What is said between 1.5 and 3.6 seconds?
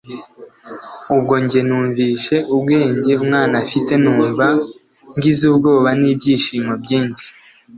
numvishe ubwenge umwana